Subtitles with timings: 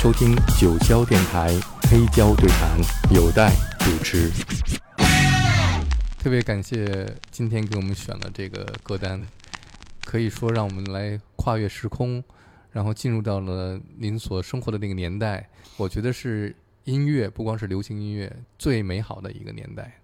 [0.00, 1.50] 收听九霄电台
[1.82, 2.80] 黑胶对谈，
[3.14, 4.30] 有待主持。
[6.18, 9.20] 特别感谢今天给我们选了这个歌单，
[10.02, 12.24] 可以说让我们来跨越时空，
[12.72, 15.46] 然后进入到了您所生活的那个年代。
[15.76, 20.00] 我觉得是音乐，不光是流行音乐，最美好的一个年代。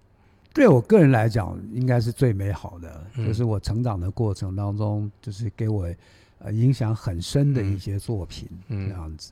[0.53, 5.91] 对我个人来讲，应该是最美好的，嗯就是我成长的过程当中，就是给我
[6.37, 9.31] 呃影响很深的一些作品，嗯这样子。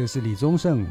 [0.00, 0.82] 这是李宗盛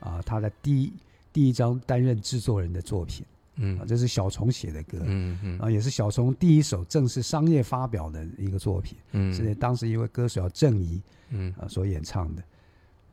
[0.00, 0.92] 啊，他的第一
[1.32, 3.24] 第一张担任制作人的作品。
[3.54, 3.78] 嗯。
[3.78, 5.58] 啊，这是小虫写的歌，嗯嗯。
[5.60, 9.32] 啊，也是小虫第一首正式商业发表的一个作品，嗯。
[9.32, 11.54] 是当时一位歌手叫郑怡嗯。
[11.60, 12.42] 啊所演唱的。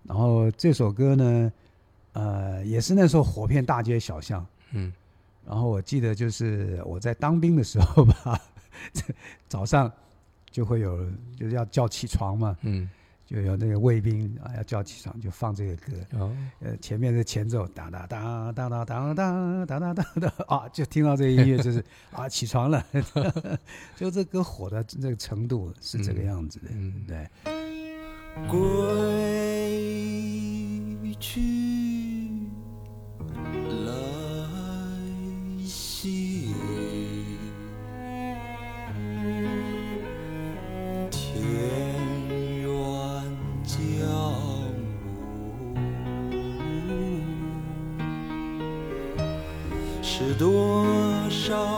[0.02, 1.54] 然后这首歌呢，
[2.14, 4.44] 呃，也是那时候火遍大街小巷。
[4.72, 4.92] 嗯。
[5.46, 8.42] 然后我记得就是我在当兵的时候吧，
[9.48, 9.92] 早上
[10.50, 12.90] 就会有就是要叫起床嘛，嗯
[13.28, 15.92] 就有那个卫兵啊要叫起床，就放这个歌。
[16.14, 22.84] 哦呃，前面的前奏哒哒哒哒哒哒哒哒哒哒哒 啊，就听到这个音乐就是啊起床了，
[23.96, 27.28] 就这歌火的这个程度是这个样子的，嗯对。
[28.50, 28.64] 归
[31.20, 31.77] 去
[51.48, 51.77] show.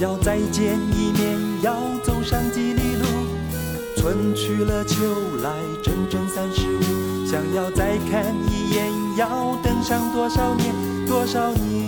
[0.00, 3.04] 要再见一面，要走上几里路。
[3.98, 4.96] 春去了秋
[5.42, 5.50] 来，
[5.82, 7.26] 整整三十五。
[7.26, 10.74] 想要再看一眼，要等上多少年，
[11.06, 11.79] 多少年？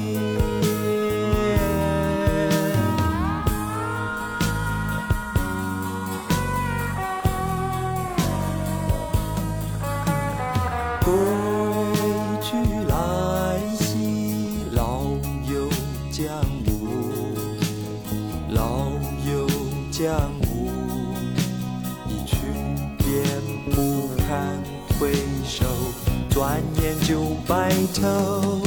[27.53, 27.71] 白
[28.01, 28.63] 头。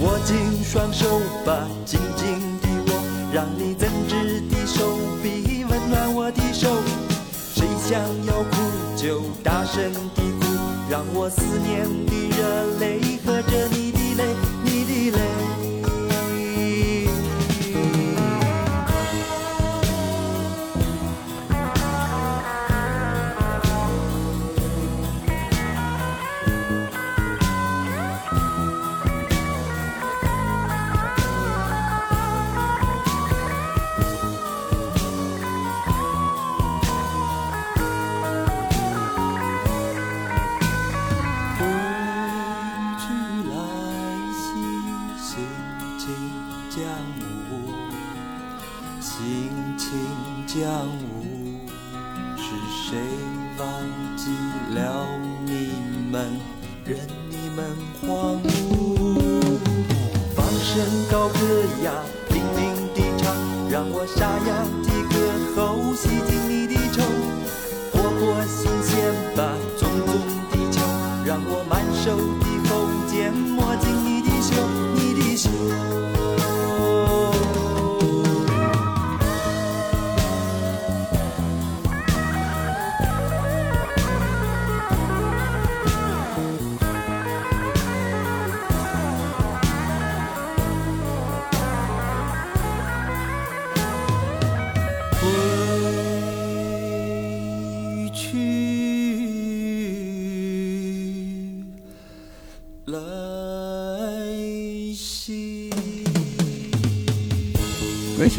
[0.00, 2.26] 握紧双手吧，紧紧
[2.60, 3.00] 地握，
[3.32, 6.66] 让你真挚的手臂温暖我的手。
[7.54, 8.56] 谁想要哭
[8.96, 10.46] 就大声地哭，
[10.90, 14.34] 让我思念的热泪和着你的泪，
[14.64, 15.49] 你的泪。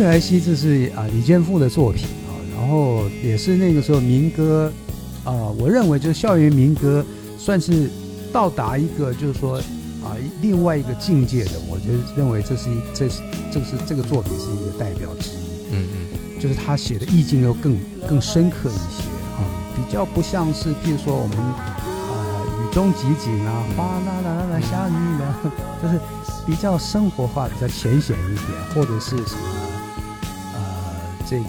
[0.02, 4.74] 回去来兮，这是啊李健富的作品啊，然后也是那个时候民歌
[5.24, 7.06] 啊，我认为就是校园民歌
[7.38, 7.88] 算是
[8.34, 9.58] 到达一个就是说
[10.04, 15.74] 啊另外一个境界的，我觉得认为这是一这是这个是这个作品是一个代表之一。
[15.74, 16.08] 嗯嗯
[16.40, 17.78] 就是他写的意境又更
[18.10, 19.04] 更深刻一些
[19.38, 21.78] 啊，比较不像是譬如说我们啊、
[22.60, 25.38] 雨中集锦啊，哗啦啦啦啦下雨了，
[25.84, 26.00] 就是
[26.48, 29.71] 比较生活化、比较浅显一点，或者是什么呃
[31.32, 31.46] 这个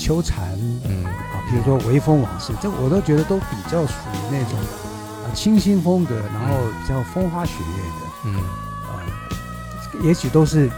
[0.00, 8.06] 秋蝉嗯啊，比如说微风往事，这我都觉得都比较属于那种啊清新风格，然后比较风花雪月的。
[8.24, 8.34] 嗯
[8.82, 8.98] 啊，
[10.02, 10.68] 也许都是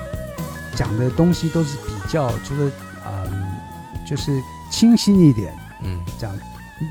[0.76, 2.70] 讲的东西都是比较，就是
[3.06, 3.46] 嗯，
[4.06, 4.38] 就是
[4.70, 5.50] 清新一点，
[5.82, 6.38] 嗯这样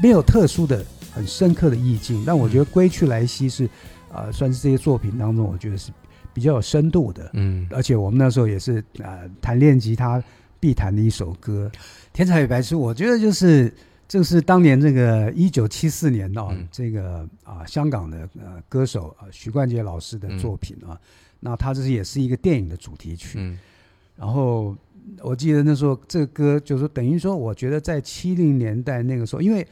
[0.02, 2.24] 没有特殊的、很深刻的意境。
[2.26, 3.70] 但我觉得《归去来兮》是，
[4.12, 5.92] 呃，算是这些作品当中，我觉得是
[6.34, 7.30] 比较有深度的。
[7.34, 10.20] 嗯而且我们那时候也是呃弹练吉他
[10.60, 11.72] 必弹的一首歌，
[12.14, 12.76] 《天才与白痴》。
[12.78, 13.74] 我觉得就是
[14.08, 21.00] 这是当年这个一九七四年哦，嗯这个啊、香港的呃歌手啊、许冠杰老师的作品啊。
[21.40, 23.38] 那他这是也是一个电影的主题曲。
[23.40, 23.58] 嗯
[24.16, 24.76] 然后
[25.22, 29.66] 我记得那时候这个歌就是等于说，我觉得在七零年代那个时候，因为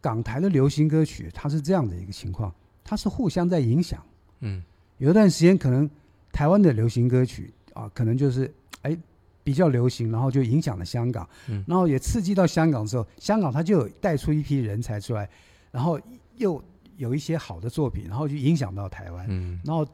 [0.00, 2.54] 港台的流行歌曲它是这样的一个情况，
[2.84, 4.00] 它是互相在影响。
[4.40, 4.62] 嗯
[4.98, 5.90] 有一段时间可能
[6.30, 8.48] 台湾的流行歌曲啊，可能就是
[8.82, 8.96] 哎
[9.48, 11.64] 比较流行，然后就影响了香港，嗯。
[11.66, 15.26] 然后也刺激到香港之后，香港它就有带出一批人才出来，
[15.70, 15.98] 然后
[16.36, 16.62] 又
[16.98, 19.24] 有一些好的作品，然后就影响到台湾。
[19.30, 19.58] 嗯。
[19.64, 19.82] 然后《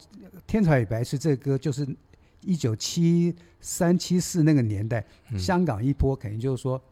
[0.44, 1.86] 天才与白痴》这歌就是
[2.40, 5.38] 一九七三七四那个年代，嗯。
[5.38, 6.82] 香港一波，肯定就是说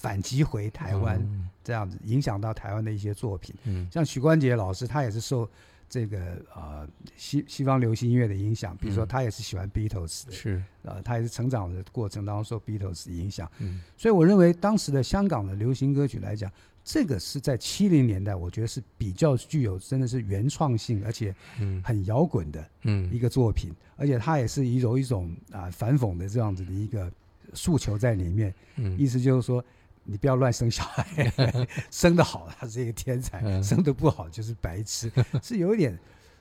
[0.00, 1.46] 反击回台湾、嗯。
[1.62, 3.54] 这样子，影响到台湾的一些作品。
[3.64, 3.86] 嗯。
[3.92, 5.48] 像许冠杰老师，他也是受
[5.90, 9.08] 这个呃西西方流行音乐的影响，比如说嗯。
[9.08, 10.62] 他也是喜欢 Beatles 的，是。
[10.82, 13.48] 呃，他也是成长的过程当中受 Beatles 的影响。
[13.58, 13.82] 嗯。
[13.94, 16.50] 所以我认为当时的香港的流行歌曲来讲，
[16.82, 21.82] 这个是在七零年代，我觉得是比较具有真的是原创性，而且嗯。
[21.84, 23.12] 很摇滚的嗯。
[23.12, 27.12] 一个作品，而且它也是一种一种啊、反讽的这样子的一个
[27.52, 28.98] 诉求在里面，嗯。
[28.98, 29.62] 意思就是说。
[30.04, 31.32] 你不要乱生小孩，
[31.90, 33.62] 生的好他是一个天才，嗯。
[33.62, 35.10] 生的不好就是白痴，
[35.42, 35.98] 是有一点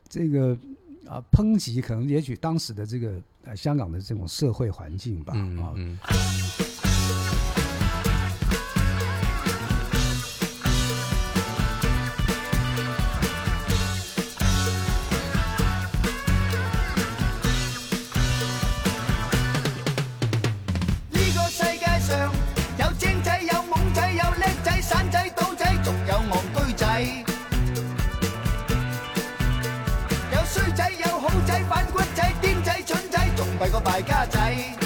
[0.07, 0.57] 这个
[1.07, 6.68] 啊抨击，可能也许当时的这个呃香港的这种社会环境吧，啊，嗯嗯
[34.01, 34.78] 家仔。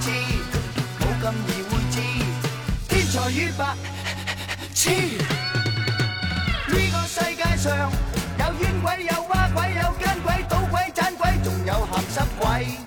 [0.00, 0.10] 痴，
[1.00, 2.00] 冇咁易会知。
[2.88, 3.76] 天才與白
[4.74, 4.90] 痴。
[6.68, 7.92] 呢個世界上
[8.38, 12.78] 有冤鬼，有蛙鬼，有奸鬼，赌鬼，盞鬼，仲有咸湿鬼。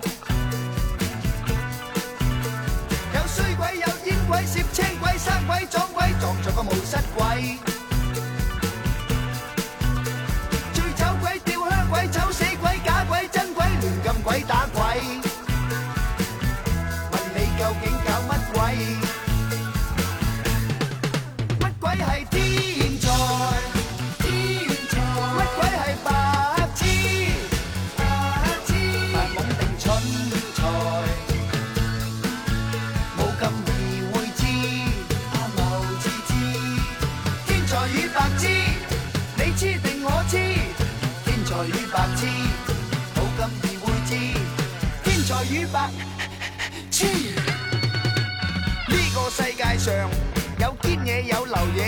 [3.13, 7.74] 有衰鬼，有煙鬼，攝青鬼，生鬼，撞鬼，撞咗個冇失鬼。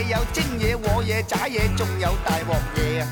[0.03, 3.07] 有精嘢、和嘢、渣嘢，仲有大镬嘢啊！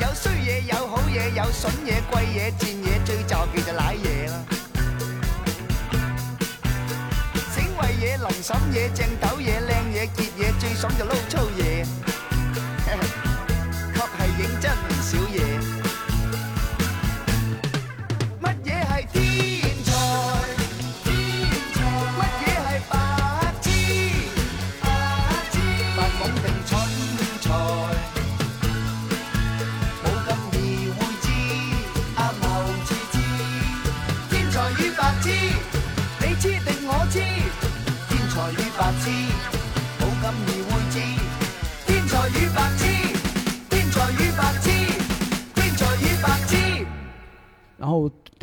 [0.00, 4.34] 有衰嘢，有好嘢，有笋嘢、贵嘢、贱嘢，最就忌就濑嘢啦。
[7.54, 11.73] 醒胃嘢、淋婶嘢、正斗嘢、靓嘢、杰嘢，最爽就捞粗嘢，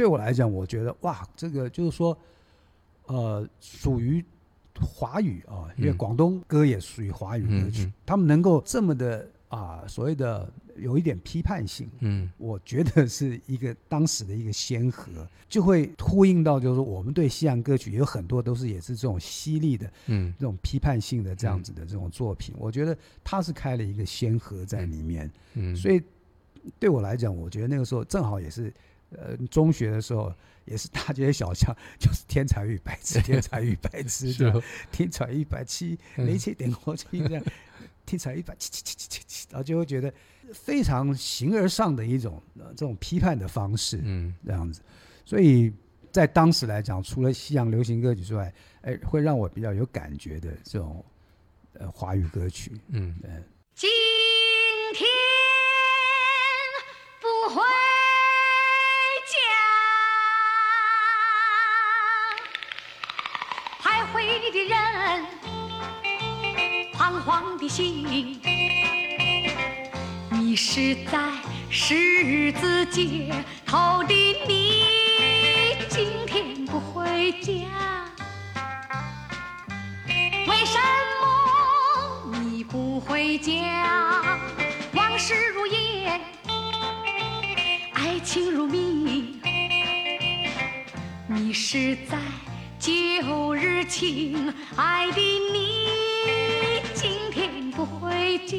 [0.02, 2.18] 对我来讲，我觉得哇，这个就是说，
[3.06, 4.26] 呃，属于
[4.74, 5.98] 华语啊，因为嗯。
[5.98, 7.86] 广东歌也属于华语歌曲，嗯。
[7.86, 12.32] 嗯他们能够这么的啊，所谓的有一点批判性，嗯。
[12.40, 15.06] 我觉得是一个当时的一个先河，
[15.48, 20.34] 就会呼应到就是说，我们对西洋歌曲有很多都是也是这种犀利的嗯。
[20.40, 25.32] 这种批判性的这样子的这种作品，我觉得他是开了一个先河在里面。
[25.54, 26.02] 嗯，所以
[26.80, 28.74] 对我来讲，我觉得那个时候正好也是，
[29.18, 30.34] 呃，中学的时候
[30.66, 36.26] 也是大街小巷 就是天才与白痴， 天才与白痴，是这样哦天才一百七，嗯。
[36.26, 37.44] 雷七点过去这样，
[38.06, 40.14] 天才一百七七七七七七，然后就会觉得
[40.54, 44.82] 非常形而上的一种呃这种批判的方式，嗯这样子，
[45.26, 45.72] 所以
[46.12, 51.04] 在当时来讲，除了西洋流行歌曲之外，哎，会让我比较有感觉的这种
[51.74, 53.42] 呃华语歌曲，嗯呃，
[67.62, 68.42] 的心，
[70.32, 71.20] 迷失在
[71.70, 73.32] 十字街
[73.68, 74.14] 头的
[74.48, 74.84] 你，
[75.88, 77.52] 今天不回家，
[80.48, 80.80] 为什
[82.32, 84.40] 么你不回家？
[84.94, 86.20] 往事如烟，
[87.94, 89.40] 爱情如谜，
[91.28, 92.18] 迷失在
[92.80, 95.22] 旧日情爱的
[95.54, 95.86] 你，
[98.52, 98.58] 家。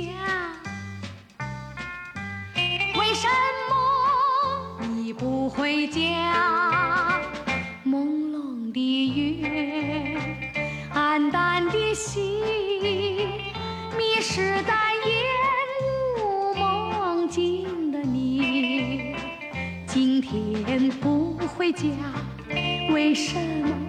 [2.98, 3.28] 为什
[3.68, 7.20] 么你不回家？
[7.84, 10.18] 朦胧的月，
[10.94, 12.40] 黯淡的心，
[13.98, 14.72] 迷失在
[15.04, 15.12] 烟
[16.22, 19.14] 雾梦境的你，
[19.86, 21.84] 今天不回家，
[22.94, 23.81] 为什么？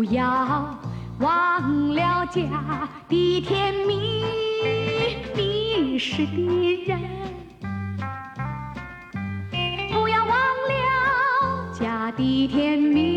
[0.00, 0.80] 不要
[1.18, 4.24] 忘了家的甜蜜，
[5.36, 6.98] 迷失的人。
[9.92, 10.34] 不要忘
[10.70, 13.09] 了家的甜蜜。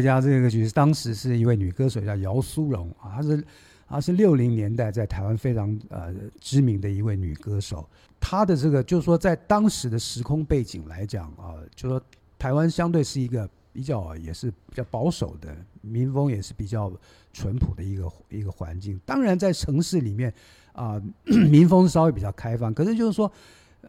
[0.00, 3.44] 家这个歌曲，当时是一位女歌手叫姚苏蓉啊，她是
[3.88, 7.88] 她是六零年代在台湾非常呃知名的一位女歌手。
[8.20, 12.02] 她的这个就是说，在当时的时空背景来讲啊，就说
[12.38, 16.92] 台湾相对是一个比较也是比较保守的民风，也是比较
[17.32, 19.00] 淳朴的一个一个环境。
[19.06, 20.32] 当然，在城市里面
[20.72, 21.00] 啊、
[21.50, 23.30] 民风稍微比较开放，可是就是说，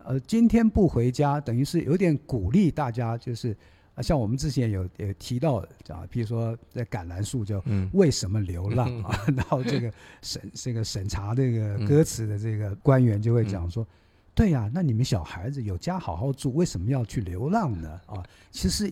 [0.03, 3.55] 呃，今天不回家，等于是有点鼓励大家，就是
[3.95, 5.55] 啊，像我们之前有有提到
[5.87, 13.85] 啊，比如说在橄榄树叫嗯为什么流浪啊， 然后这个 审这个审查这个歌词的这个官员就会讲说。
[14.33, 17.99] 对呀、那你们小孩子有家好好住，为什么要去流浪呢？
[18.05, 18.91] 啊，其实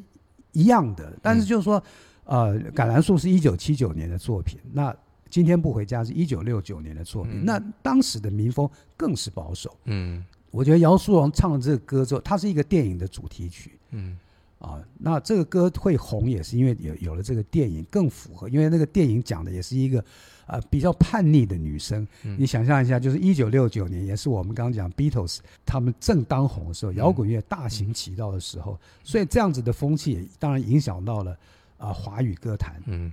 [0.51, 1.81] 一样的，但是就是说，
[2.25, 4.93] 呃，橄榄树是一九七九年的作品，那
[5.29, 9.75] 今天不回家是一九六九年的作品，嗯那当时的民风更是保守。
[9.85, 14.17] 嗯我觉得姚苏蓉唱了这个歌之后，它是一个电影的主题曲嗯
[14.59, 14.79] 啊。
[14.99, 20.03] 那这个歌会红，也是因为有有了这个电影更符合，因为那个电影讲的也是一个
[20.45, 22.07] 呃比较叛逆的女生。
[22.23, 31.37] 嗯你想象一下，就是一九六九年，也是我们刚刚讲 Beatles 他们正当红的时候，摇滚乐大行其道的时候，所以这样子的风气也当然影响到了
[31.77, 32.81] 啊、华语歌坛。
[32.85, 33.11] 嗯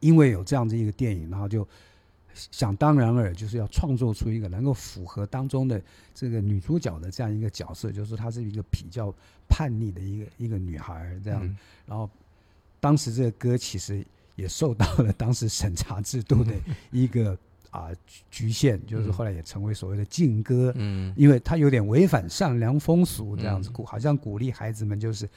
[0.00, 1.66] 因为有这样子一个电影，然后就
[2.34, 5.82] 想当然尔，就是要创作出一个能够符合当中的
[6.14, 9.12] 这个女主角的这样一个角色，就是她是一个比较
[9.48, 11.40] 叛逆的一个一个女孩儿这样。
[11.44, 11.56] 嗯。
[11.86, 12.08] 然后
[12.80, 14.04] 当时这个歌其实
[14.36, 16.52] 也受到了当时审查制度的
[16.92, 17.36] 一个
[17.70, 20.72] 啊、局局限，就是后来也成为所谓的禁歌。
[20.76, 21.12] 嗯。
[21.16, 23.72] 因为它有点违反善良风俗，这样子嗯。
[23.72, 25.28] 鼓、好像鼓励孩子们就是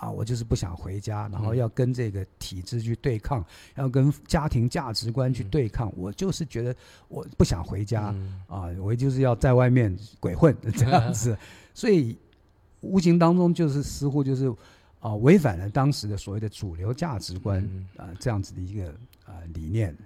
[0.00, 3.44] 啊，我就是不想回家，然后嗯要跟这个体制去对抗，
[3.76, 5.92] 要跟家庭价值观去对抗。
[5.96, 6.74] 我就是觉得
[7.08, 11.36] 我不想回家、嗯啊，我就是要在外面鬼混 这样子，
[11.72, 12.16] 所以
[12.80, 14.52] 无形当中就是似乎就是
[15.00, 18.88] 啊违反了当时的所谓的主流价值观嗯啊这样子的一个
[19.24, 19.96] 啊理念。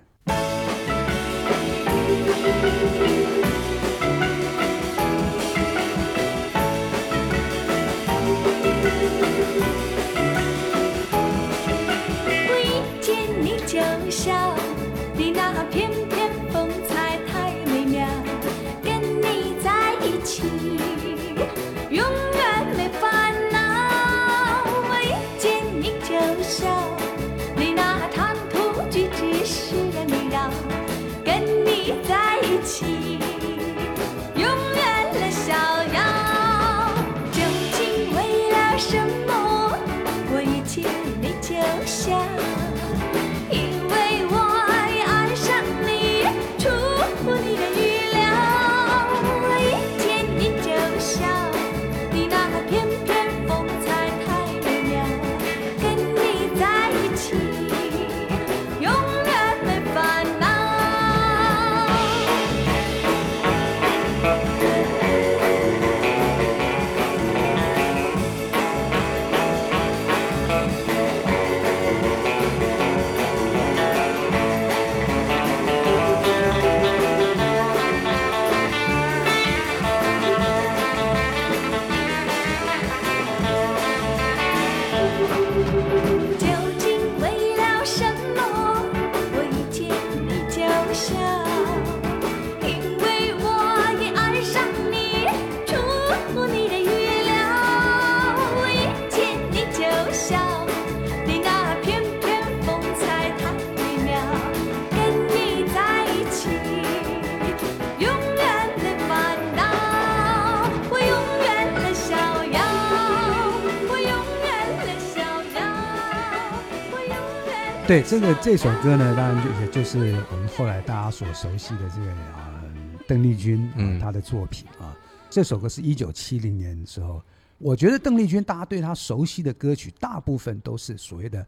[117.90, 119.98] 对，这个这首歌呢，当然就也就是
[120.30, 122.62] 我们后来大家所熟悉的这个啊，
[123.08, 124.96] 邓丽君啊嗯她的作品啊。
[125.28, 127.20] 这首歌是一九七零年的时候，
[127.58, 131.44] 我觉得邓丽君大家对她熟悉的歌曲，大部分都是所谓的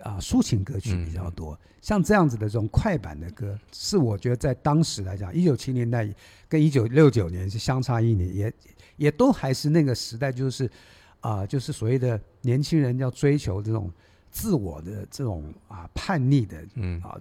[0.00, 1.58] 啊抒情歌曲比较多。
[1.82, 6.08] 像这样子的这种快板的歌，是我觉得在当时来讲，一九七年代
[6.48, 8.52] 跟一九六九年是相差一年，也
[8.96, 10.70] 也都还是那个时代，就是
[11.18, 13.90] 啊、就是所谓的年轻人要追求这种
[14.30, 17.00] 自我的这种啊叛逆的嗯。
[17.02, 17.20] 啊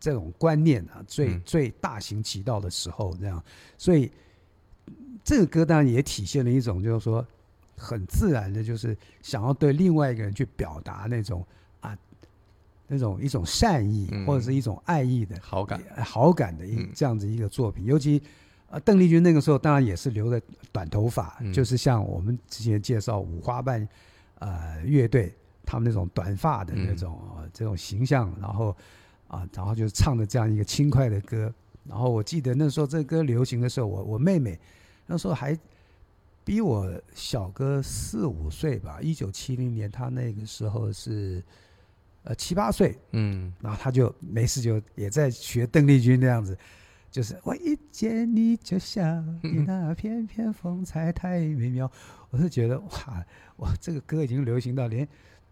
[0.00, 1.42] 这种观念啊，最、嗯。
[1.44, 3.42] 最大行其道的时候，这样，
[3.76, 4.08] 所以
[5.24, 7.26] 这个歌当然也体现了一种，就是说
[7.76, 11.44] 很自然的，就是想要对另外一个人去表达那种
[11.80, 11.98] 啊
[12.86, 14.24] 那种一种善意、嗯。
[14.24, 16.88] 或者是一种爱意的好感，呃好感的一嗯。
[16.94, 18.22] 这样子一个作品，尤其
[18.70, 21.52] 呃邓丽君那个时候当然也是留的短头发，嗯。
[21.52, 23.86] 就是像我们之前介绍五花瓣
[24.38, 25.34] 呃乐队
[25.68, 28.74] 他们那种短发的那种、呃这种形象，然后
[29.26, 31.52] 啊、然后就是唱的这样一个轻快的歌，
[31.84, 34.58] 然后我记得那时候这歌流行的时候，我我妹妹
[35.06, 35.54] 那时候还
[36.42, 41.44] 比我小个四五岁吧，一九七零年，她那个时候是
[42.22, 43.52] 呃七八岁，嗯。
[43.60, 46.56] 然后她就没事就也在学邓丽君那样子，
[47.10, 49.02] 就是我一见你就笑，
[49.42, 51.90] 你那翩翩风采太美妙。
[52.30, 53.26] 我是觉得哇，
[53.56, 55.06] 哇，这个歌已经流行到连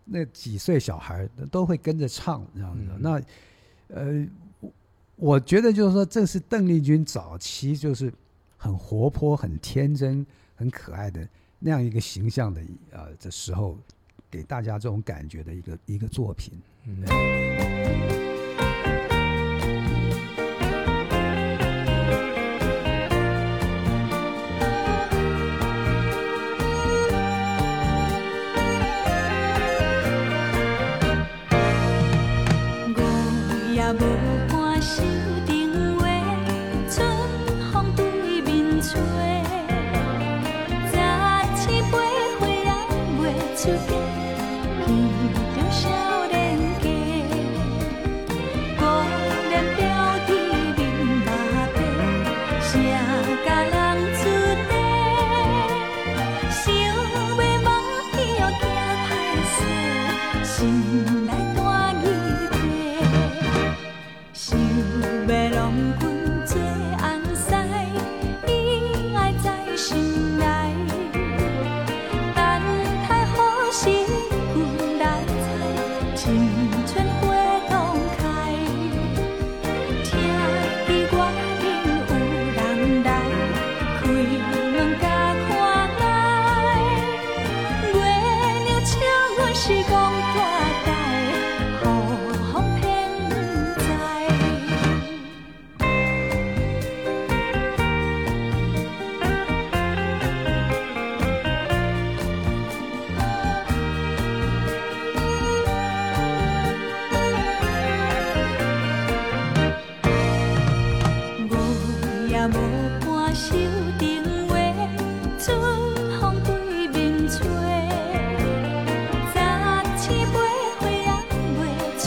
[0.07, 2.85] 那几岁小孩都会跟着唱这样子。
[2.89, 3.21] 嗯那
[3.89, 4.27] 呃，
[4.61, 4.73] 我
[5.17, 8.13] 我觉得就是说，这是邓丽君早期就是
[8.57, 13.77] 很活泼、很天真、很可爱的那样一个形象的呃的时候，
[14.31, 16.53] 给大家这种感觉的一个一个作品。
[16.85, 18.36] 嗯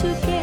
[0.00, 0.39] to get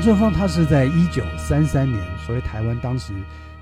[0.00, 3.12] 望春风他是在一九三三年，所谓台湾当时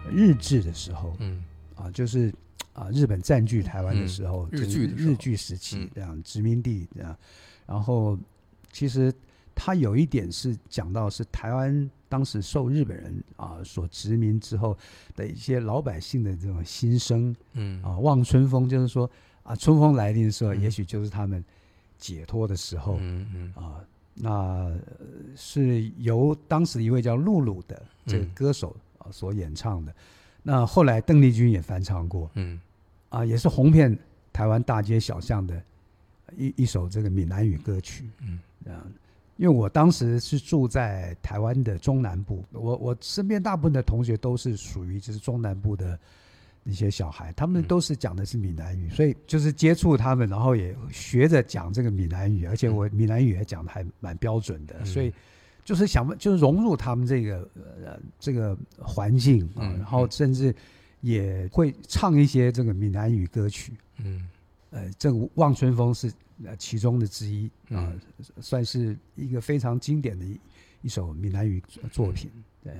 [0.09, 1.43] 日治的时候，嗯。
[1.75, 2.33] 啊，就是
[2.73, 5.91] 啊日本占据台湾的时候，嗯日据日据时期嗯。
[5.97, 7.17] 这样殖民地这样，
[7.67, 8.17] 然后
[8.71, 9.13] 其实
[9.53, 14.79] 他有一点是讲到是台湾当时受日本人啊所殖民之后
[15.17, 17.83] 的一些老百姓的这种心声嗯。
[17.83, 19.11] 啊，望春风就是说
[19.43, 20.61] 啊春风来临的时候，嗯。
[20.61, 21.45] 也许就是他们
[21.99, 23.53] 解脱的时候嗯嗯。
[23.57, 23.83] 啊。
[24.21, 24.79] 那呃
[25.37, 29.95] 是由当时一位叫露露的这个嗯歌手啊所演唱的。
[30.43, 32.61] 那后来邓丽君也翻唱过嗯
[33.09, 33.97] 啊，也是红遍
[34.33, 35.63] 台湾大街小巷的
[36.37, 38.09] 一一首这个闽南语歌曲。
[38.21, 38.93] 嗯这样，
[39.37, 45.99] 因为我当时是住在台湾的中南部，我我身边大部分的同学都是属于就是中南部的
[46.69, 47.65] 一些小孩，他们嗯。
[47.65, 54.87] 都是讲的是闽南语，所以就是接触他们，然后也学着讲这个闽南语，而且我闽南语也讲的还蛮标准的，嗯。
[54.87, 55.13] 所以
[55.65, 57.51] 就是想就是融入他们这个
[57.83, 59.79] 呃这个环境啊，嗯。
[59.79, 60.55] 然后甚至
[61.01, 63.73] 也会唱一些这个闽南语歌曲。
[64.05, 64.29] 嗯。
[64.71, 66.13] 呃，这个《望春风》是
[66.45, 68.01] 呃其中的之一啊、嗯
[68.41, 70.39] 算是一个非常经典的一
[70.83, 72.31] 一首闽南语作品。
[72.63, 72.75] 对，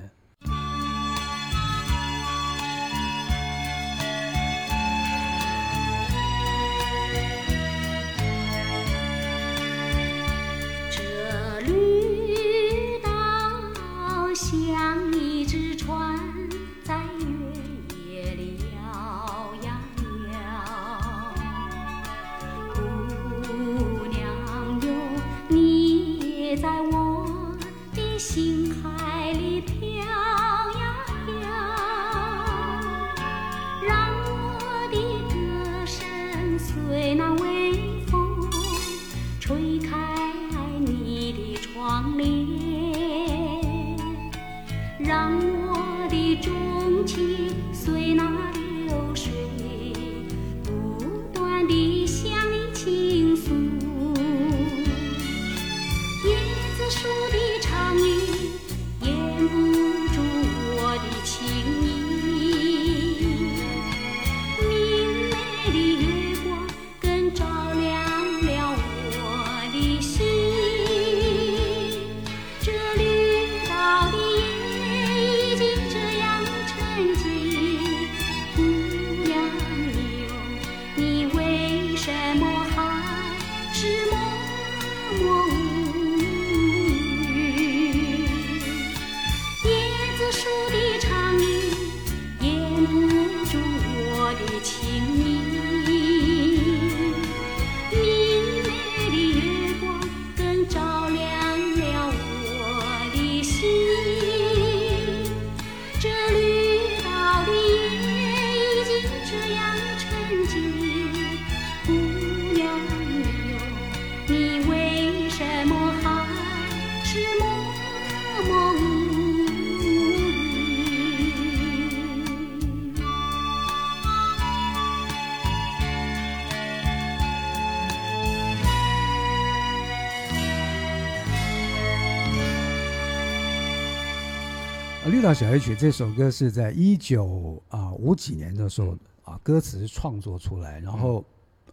[135.07, 141.25] 绿岛小夜曲》这首歌是在一九啊五几年的时候啊，歌词创作出来，然后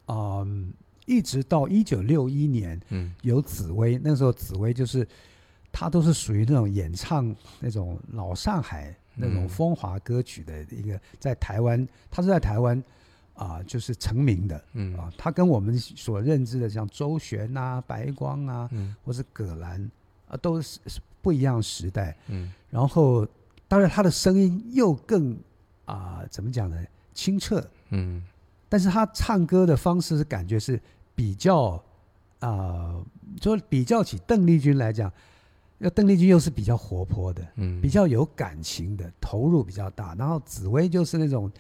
[0.07, 0.47] 啊、
[1.05, 5.07] 一直到一九六一年嗯有紫薇，那时候紫薇就是
[5.71, 12.83] 她都是属于那种演唱那种老上海那种嗯风华歌曲的一个，在台湾，她是在台湾
[13.35, 19.91] 啊、就是成名的嗯啊，她跟我们所认知的像周璇啊、白光啊，嗯或是葛兰
[20.29, 22.17] 啊，都是是不一样时代。
[22.29, 23.27] 嗯然后，
[23.67, 25.37] 当然他的声音又更
[25.87, 26.77] 啊、怎么讲呢？
[27.13, 28.23] 清澈，嗯
[28.69, 30.81] 但是他唱歌的方式是感觉是
[31.17, 31.83] 比较
[32.39, 32.95] 啊、
[33.41, 35.13] 就比较起邓丽君来讲，
[35.79, 40.15] 那邓丽君又是比较活泼的，嗯比较有感情的，投入比较大。
[40.15, 41.51] 然后紫薇就是那种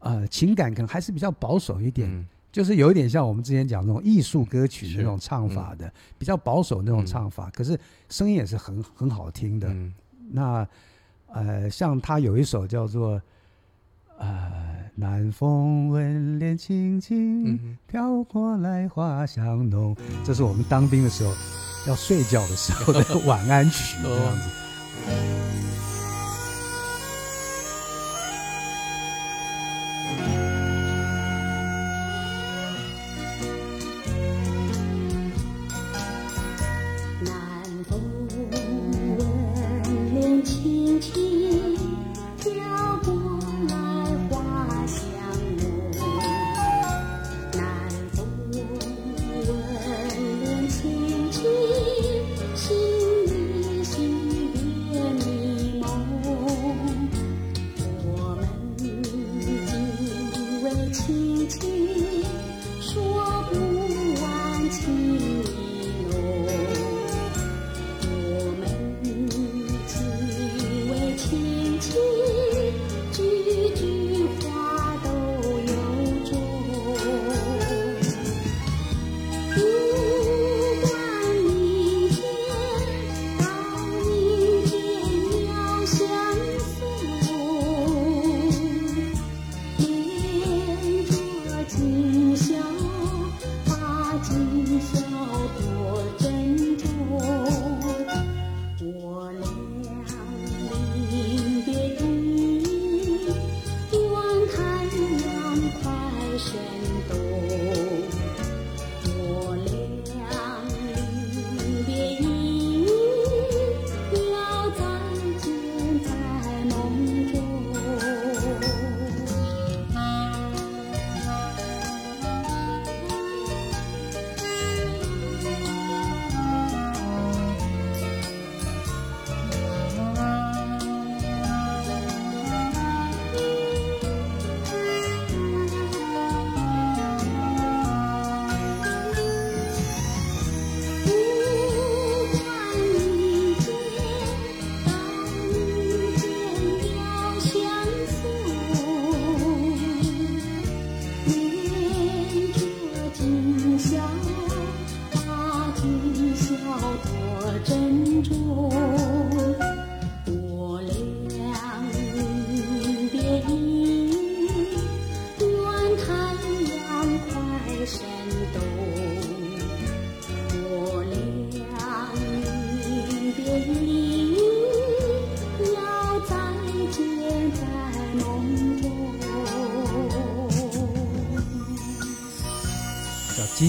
[0.00, 9.68] 呃情感可能还是比较保守一点，嗯就是有一点像我们之前讲那种艺术歌曲是那种唱法的，比较保守那种嗯唱法，可是声音也是很很好听的。
[9.68, 9.92] 嗯
[10.30, 10.66] 那
[11.26, 13.20] 呃，像他有一首叫做
[14.16, 21.34] 呃“南风吻脸轻轻嗯飘过来，花香浓”，这是我们当兵的时候
[21.86, 25.75] 要睡觉的时候的晚安曲，这样子。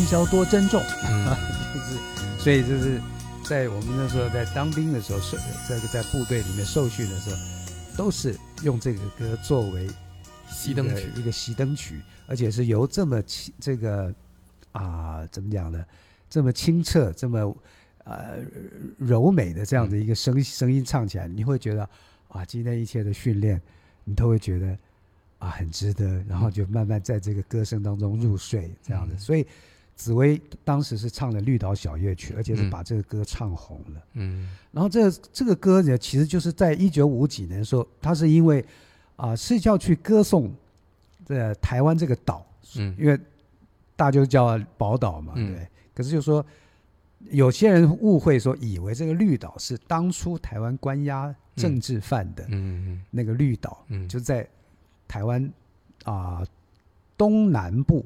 [0.08, 0.82] 叫今宵多珍重。
[1.06, 1.36] 嗯
[1.76, 1.98] 就是，
[2.40, 3.02] 所以就是
[3.44, 7.36] 在我们那时候在当兵的时候，受这个在部队里面受训的时候，
[7.98, 9.88] 都是用这个歌作为
[10.50, 14.14] 熄灯曲一个熄灯曲，而且是由这么清这个
[14.72, 15.84] 啊怎么讲呢？
[16.30, 17.56] 这么清澈，这么
[18.06, 18.38] 呃
[18.98, 21.88] 柔美的这样的一个声声音唱起来，你会觉得
[22.30, 23.62] 啊，今天一切的训练，
[24.06, 24.78] 你都会觉得
[25.40, 29.16] 啊很值得，然后就慢慢在这个歌声当中入睡这样的。
[29.16, 29.46] 嗯所以
[29.98, 34.04] 紫薇当时是唱的《绿岛小夜曲》，而且是嗯把这个歌唱红了。
[34.14, 34.48] 嗯。
[34.72, 38.64] 然后这这个歌呢，其实就是在一九五几年的时候，他是因为
[39.16, 40.54] 啊、是要去歌颂
[41.26, 42.46] 这台湾这个岛，
[42.78, 42.96] 嗯。
[43.00, 43.20] 因为
[43.96, 45.56] 大家就叫宝岛嘛，嗯。
[45.56, 45.68] 对。
[45.96, 46.46] 可是就说
[47.32, 53.04] 有些人误会说，以为这个绿岛是当初台湾关押政治犯的嗯。
[53.10, 54.08] 那个绿岛，嗯。
[54.08, 54.48] 就在
[55.08, 55.52] 台湾
[56.04, 56.46] 啊、
[57.18, 58.06] 东南部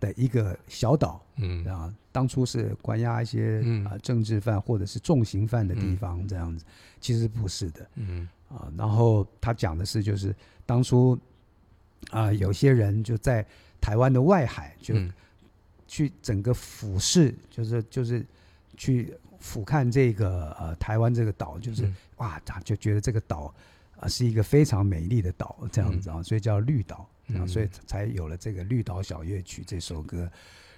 [0.00, 1.64] 的一个小岛，嗯。
[1.66, 3.84] 啊，当初是关押一些嗯。
[3.84, 5.96] 啊、政治犯或者是重刑犯的地嗯。
[5.96, 6.64] 方，这样子，
[6.98, 7.88] 其实不是的。
[7.94, 8.28] 嗯。
[8.48, 8.72] 啊。
[8.76, 10.34] 然后他讲的是，就是
[10.66, 11.16] 当初
[12.10, 13.46] 啊、有些人就在
[13.80, 15.12] 台湾的外海，就嗯。
[15.86, 18.24] 去整个俯视，就是就是
[18.76, 21.96] 去俯瞰这个呃台湾这个岛，就是、嗯。
[22.18, 23.52] 哇，他就觉得这个岛
[23.98, 27.48] 啊、是一个非常美丽的岛，这样子啊，所以叫绿岛啊，嗯。
[27.48, 30.30] 所以才有了这个《绿岛小夜曲》这首歌。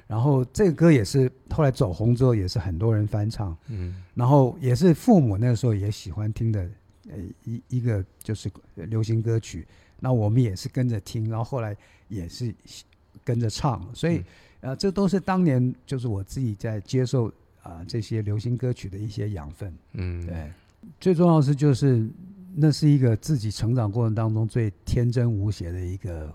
[0.08, 4.02] 然后这个歌也是后来走红之后，也是很多人翻唱，嗯。
[4.14, 6.68] 然后也是父母那个时候也喜欢听的，
[7.08, 9.66] 呃一一个就是流行歌曲，
[10.00, 11.74] 那我们也是跟着听，然后后来
[12.08, 12.54] 也是
[13.24, 14.22] 跟着唱，所以、
[14.60, 17.32] 呃这都是当年就是我自己在接受
[17.62, 19.72] 啊、这些流行歌曲的一些养分。
[19.92, 20.26] 嗯。
[20.26, 20.52] 对，
[21.00, 22.06] 最重要的是就是
[22.54, 26.32] 那是一个自己成长过程当中最天真无邪的一个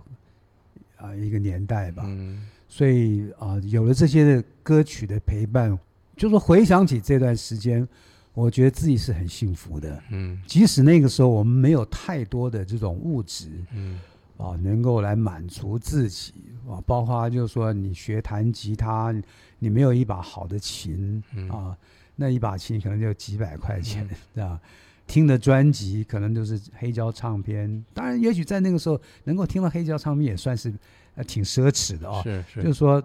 [0.97, 2.03] 啊、一个年代吧。
[2.05, 5.77] 嗯所以啊、有了这些的歌曲的陪伴，
[6.17, 7.87] 就是回想起这段时间，
[8.33, 10.03] 我觉得自己是很幸福的。
[10.09, 13.99] 嗯即使那个时候我们没有太多的这种物质嗯
[14.35, 16.33] 啊，能够来满足自己
[16.67, 19.15] 啊，包括就是说你学弹吉他，
[19.59, 21.77] 你没有一把好的琴嗯啊，
[22.17, 24.59] 那一把琴可能就几百块钱，对吧？
[25.07, 30.73] 听的专辑可能就是黑胶唱片，当然，也许在那个时候能够听到黑胶唱片也算是
[31.15, 32.43] 呃挺奢侈的啊哦。
[32.53, 33.01] 是就是说，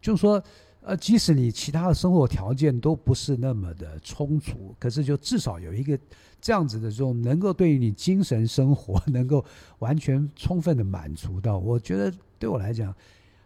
[0.00, 0.42] 就是说，
[0.82, 5.98] 呃，即使你其他的生活条件都不是那么的充足，可是就至少有一个
[6.40, 9.44] 这样子的这种能够对于你精神生活 能够
[9.78, 12.94] 完全充分的满足到，我觉得对我来讲，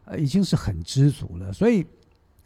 [0.07, 1.53] 呃，已经是很知足了。
[1.53, 1.87] 所以，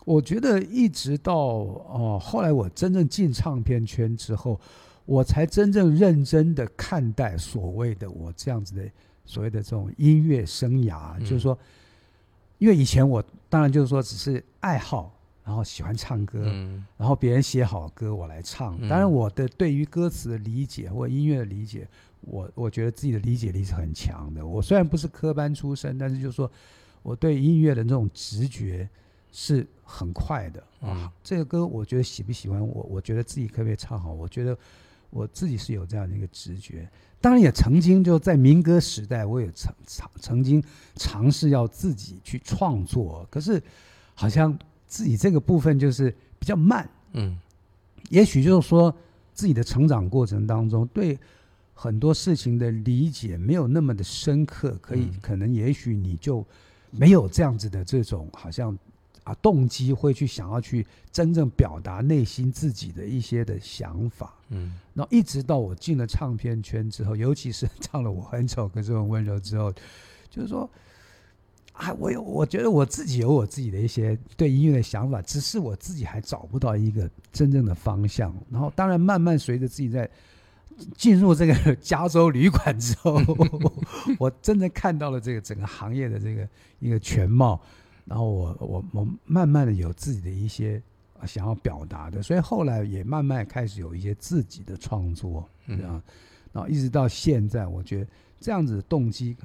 [0.05, 4.61] 我觉得一直到哦、后来我真正进唱片圈之后，
[5.11, 8.89] 我才真正认真的看待所谓的我这样子的
[9.25, 11.59] 所谓的这种音乐生涯，嗯就是说，
[12.59, 18.79] 因为以前我当然就是说只是爱好，然后喜欢唱歌，嗯然后别人写好歌我来唱。
[18.81, 21.89] 嗯当然，我的对于歌词的理解或音乐的理解，
[22.21, 24.47] 我我觉得自己的理解力是很强的。
[24.47, 26.49] 我虽然不是科班出身，但是就是说
[27.03, 28.89] 我对音乐的那种直觉
[29.33, 31.13] 是很快的嗯啊。
[31.25, 34.57] 这个歌我觉得喜不喜欢我，我觉得自己可不可以唱好，我觉得
[35.11, 36.89] 我自己是有这样的一个直觉。
[37.21, 40.63] 当然也曾经就在民歌时代，我也曾曾曾经
[40.95, 43.63] 尝试要自己去创作，可是
[44.15, 47.39] 好像自己这个部分就是比较慢，嗯。
[48.09, 48.93] 也许就是说
[49.35, 51.19] 自己的成长过程当中对
[51.75, 55.19] 很多事情的理解没有那么的深刻，可以、嗯。
[55.21, 56.45] 可能也许你就
[56.91, 58.77] 没有这样子的这种好像
[59.25, 64.35] 啊动机会去想要去真正表达内心自己的一些的想法。
[64.49, 69.73] 嗯然后一直到我进了唱片圈之后，尤其是 唱了《我很丑可是很温柔》之后，
[70.29, 70.69] 就是说，
[71.73, 78.35] 啊，我有，我觉得我自己有我自己的一些对音乐的想法，只是我自己还找不到一个真正的方向。
[78.51, 80.11] 然后，当然慢慢随着自己在
[80.97, 83.21] 进入这个 加州旅馆之后，
[84.19, 86.47] 我真的看到了这个整个行业的这个
[86.81, 87.61] 一个全貌。
[88.05, 90.83] 然后我我我慢慢的有自己的一些
[91.19, 96.03] 啊想要表达的，所以后来也慢慢开始有一些自己的创作，这样，
[96.53, 99.37] 然后一直到现在，我觉得这样子的动机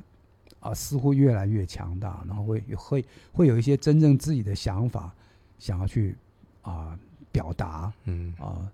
[0.60, 5.14] 啊似乎越来越强大，然后会会会有一些真正自己的想法
[5.60, 6.16] 想要去
[6.62, 6.98] 啊
[7.32, 8.34] 表达嗯。
[8.40, 8.72] 啊，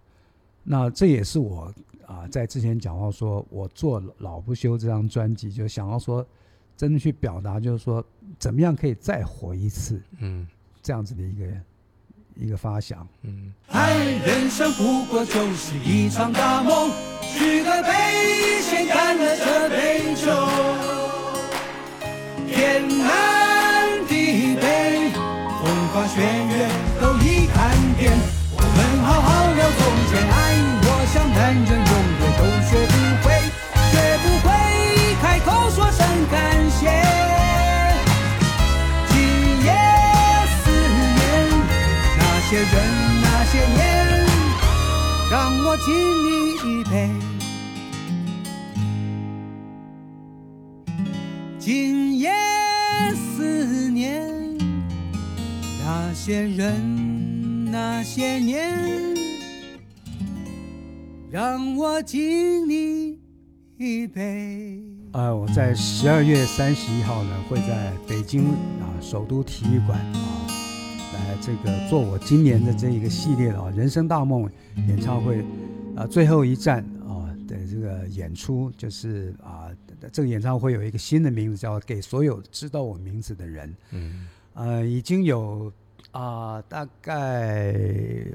[0.63, 1.73] 那这也是我
[2.05, 6.25] 啊在之前讲到说，我做《老不休》这张专辑，就想要说
[6.81, 8.03] 真的去表达，就是说
[8.39, 10.47] 怎么样可以再活一次嗯
[10.81, 11.45] 这样子的一个
[12.33, 13.07] 一个发想。
[13.21, 13.93] 嗯爱
[14.25, 16.89] 人生不过就是一场大梦，
[17.37, 20.25] 举个杯，先干了这杯酒。
[22.47, 26.60] 天南地北，风花雪月
[45.91, 47.09] 敬你一杯。
[51.59, 52.31] 今夜
[53.13, 54.57] 思念，
[55.83, 58.73] 那些人那些年，
[61.29, 63.19] 让我敬你
[63.77, 64.81] 一杯。
[65.11, 68.45] 呃，我在十二月三十一号呢，会在北京
[68.79, 70.47] 啊首都体育馆啊，
[71.13, 74.49] 来这个做我今年的这一个系列的啊人生大梦
[74.87, 75.43] 演唱会
[75.95, 79.69] 啊最后一站啊的这个演出，就是啊
[80.11, 83.69] 这个演唱会有一个新的名字叫《给所有知道我名字的人》。
[83.91, 85.71] 嗯呃，已经有
[86.11, 87.73] 啊、大概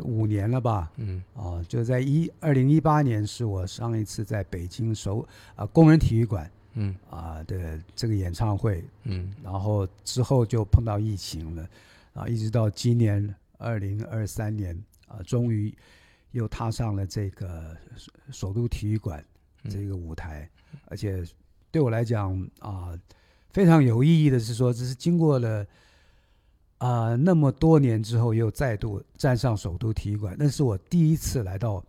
[0.03, 0.91] 五年了吧。
[0.97, 11.69] 嗯啊，就在一二零一八年是我上一次在北京首啊工人体育馆嗯啊的这个演唱会，嗯然后之后就碰到疫情了，
[12.15, 14.75] 啊，一直到今年二零二三年
[15.07, 15.75] 啊，终于
[16.37, 19.25] 又踏上了这个首首都体育馆
[19.71, 20.49] 这个舞台，
[20.85, 21.25] 而且
[21.71, 22.93] 对我来讲啊，
[23.49, 25.67] 非常有意义的是说，这是经过了
[26.77, 31.83] 啊那么多年之后，又再度站上首都体育馆，那是我第一次来到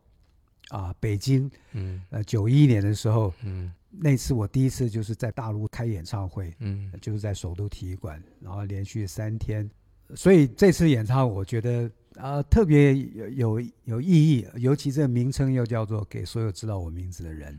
[0.70, 2.02] 啊北京，嗯。
[2.10, 3.74] 呃，九一年的时候，嗯。
[4.00, 6.90] 那次我第一次就是在大陆开演唱会，嗯。
[7.02, 9.70] 就是在首都体育馆，然后连续三天，
[10.16, 17.56] 所以这次演唱我觉得啊、特别有有有意义，尤其这个名称又叫做给所有知道我名字的人。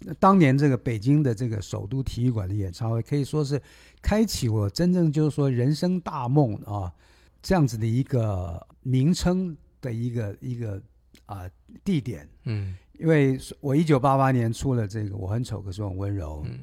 [0.00, 3.60] 那当年这个北京的这个首都体育馆的演唱会，可以说是
[4.02, 6.92] 开启我真正就是说人生大梦啊，
[7.40, 10.82] 这样子的一个名称的一个一个
[11.26, 11.48] 啊、
[11.84, 12.28] 地点。
[12.44, 16.60] 嗯因为我一九八八年出了这个《我很丑可是我很温柔》，嗯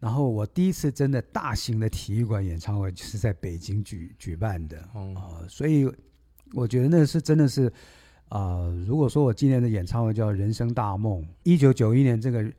[0.00, 5.90] 然后我第一次真的大型的体育馆演唱会就是在北京举举办的啊、哦所以
[6.52, 7.72] 我觉得那是真的是
[8.28, 12.52] 啊、如果说我今年的演唱会叫人生大梦，一九九一年这个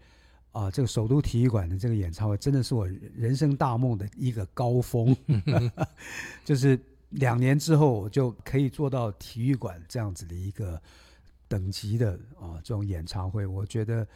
[0.52, 5.16] 啊、这个首都体育馆的这个演唱会真的是我人生大梦的一个高峰
[6.44, 6.78] 就是
[7.12, 10.82] 两年之后我就可以做到体育馆这样子的一个
[11.48, 14.08] 等级的啊、这种演唱会，我觉得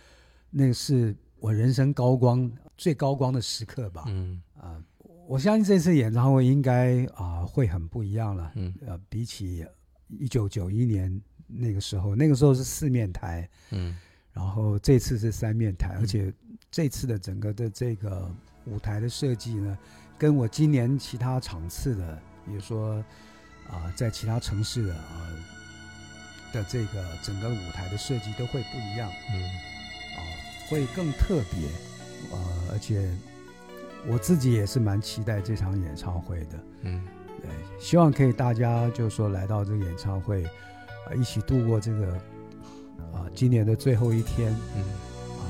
[0.49, 4.05] 那是我人生高光最高光的时刻吧。
[4.07, 4.81] 嗯啊，
[5.27, 8.49] 我相信这次演唱会应该啊会很不一样了。
[8.55, 9.65] 嗯呃，比起
[10.07, 13.93] 一九九一年那个时候，那个时候是四面台，嗯
[14.31, 16.33] 然后这次是三面台，而且
[16.71, 18.33] 这次的整个的这个
[18.65, 19.77] 舞台的设计呢，
[20.17, 23.03] 跟我今年其他场次的，比如说
[23.67, 25.27] 啊、在其他城市的啊、
[26.53, 29.11] 的这个整个舞台的设计都会不一样。
[29.33, 29.72] 嗯啊，
[30.69, 31.67] 会更特别，
[32.31, 32.39] 呃，
[32.71, 33.09] 而且
[34.07, 37.03] 我自己也是蛮期待这场演唱会的，嗯。
[37.41, 42.13] 对，希望可以大家就是说来到这个演唱会，啊、一起度过这个
[43.11, 44.81] 啊、今年的最后一天，嗯。
[44.81, 45.43] 啊、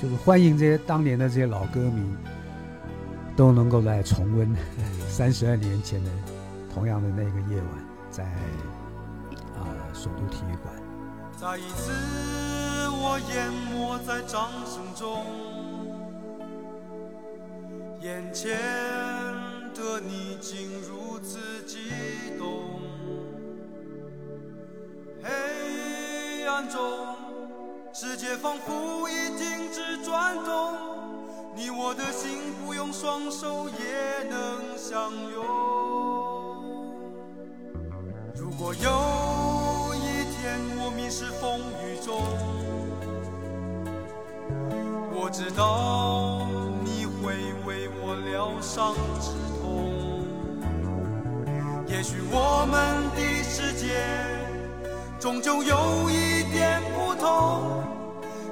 [0.00, 2.02] 就是欢迎这些当年的这些老歌迷
[3.36, 4.54] 都能够来重温
[5.08, 6.10] 三十二年前的
[6.72, 7.68] 同样的那个夜晚，
[8.10, 8.24] 在
[9.56, 10.81] 啊、首都体育馆。
[11.42, 11.90] 再一次，
[13.02, 15.26] 我淹没在掌声中，
[18.00, 18.56] 眼前
[19.74, 21.90] 的你竟如此激
[22.38, 22.78] 动，
[25.20, 26.78] 黑暗中，
[27.92, 30.74] 世界仿佛已停止转动，
[31.56, 35.44] 你我的心不用双手也能相拥。
[38.36, 38.90] 如果有
[40.78, 42.22] 我迷失风雨中，
[45.14, 46.46] 我知道
[46.84, 49.30] 你会为我疗伤止
[49.60, 49.92] 痛。
[51.86, 53.86] 也许我们的世界
[55.20, 57.84] 终究有一点不同，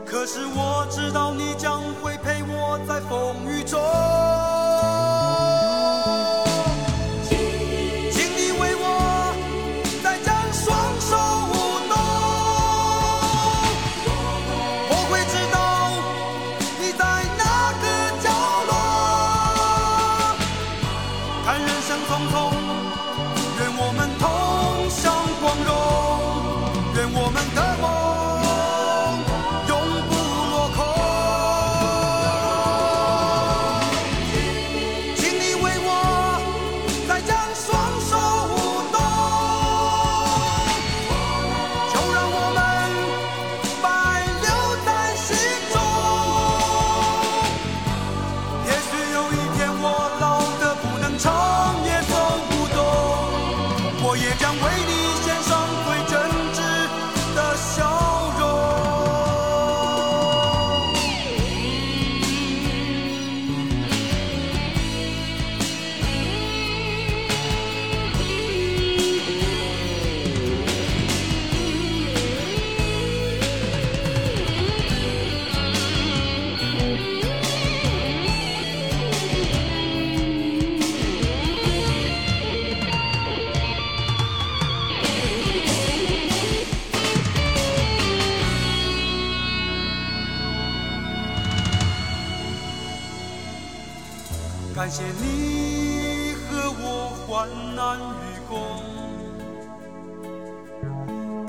[0.04, 3.80] 可是我知道你将会陪我在风雨中。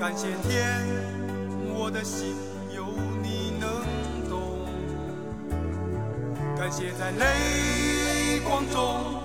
[0.01, 0.83] 感谢天，
[1.77, 2.35] 我的心
[2.75, 2.87] 有
[3.21, 3.69] 你能
[4.27, 4.65] 懂，
[6.57, 9.21] 感谢在泪光中，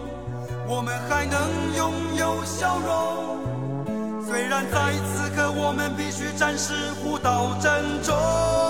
[0.68, 4.22] 我们还能拥有笑容。
[4.22, 8.65] 虽然在此刻我们必须暂时互道珍重。